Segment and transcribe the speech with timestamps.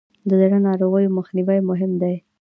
[0.27, 2.15] د زړه ناروغیو مخنیوی مهم دی.